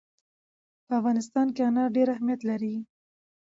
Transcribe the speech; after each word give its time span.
په 0.85 0.93
افغانستان 0.99 1.47
کې 1.55 1.61
انار 1.69 1.89
ډېر 1.97 2.07
اهمیت 2.15 2.41
لري. 2.49 2.75